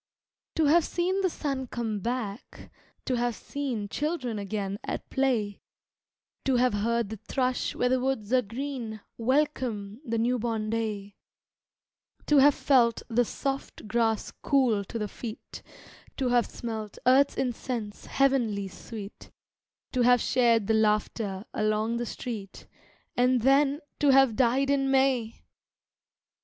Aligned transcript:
To 0.55 0.65
have 0.65 0.83
seen 0.83 1.21
the 1.21 1.29
sun 1.29 1.67
come 1.67 1.99
back, 1.99 2.71
to 3.05 3.17
have 3.17 3.35
seen 3.35 3.87
Children 3.87 4.39
again 4.39 4.79
at 4.83 5.07
play, 5.11 5.61
To 6.45 6.55
have 6.55 6.73
heard 6.73 7.09
the 7.09 7.17
thrush 7.17 7.75
where 7.75 7.89
the 7.89 7.99
woods 7.99 8.33
are 8.33 8.41
green 8.41 9.01
Welcome 9.19 10.01
the 10.03 10.17
new 10.17 10.39
born 10.39 10.71
day, 10.71 11.17
To 12.25 12.39
have 12.39 12.55
felt 12.55 13.03
the 13.09 13.23
soft 13.23 13.87
grass 13.87 14.31
cool 14.41 14.83
to 14.85 14.97
the 14.97 15.07
feet, 15.07 15.61
To 16.17 16.29
have 16.29 16.47
smelt 16.47 16.97
earth's 17.05 17.37
incense, 17.37 18.07
heavenly 18.07 18.69
sweet, 18.69 19.29
To 19.91 20.01
have 20.01 20.19
shared 20.19 20.65
the 20.65 20.73
laughter 20.73 21.45
along 21.53 21.97
the 21.97 22.07
street, 22.07 22.65
And, 23.15 23.41
then, 23.43 23.81
to 23.99 24.09
have 24.09 24.35
died 24.35 24.71
in 24.71 24.89
May! 24.89 25.43